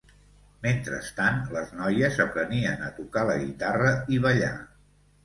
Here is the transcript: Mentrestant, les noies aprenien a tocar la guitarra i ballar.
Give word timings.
Mentrestant, 0.61 1.35
les 1.57 1.75
noies 1.81 2.17
aprenien 2.25 2.81
a 2.87 2.89
tocar 3.01 3.27
la 3.31 3.37
guitarra 3.43 3.93
i 4.17 4.21
ballar. 4.25 4.49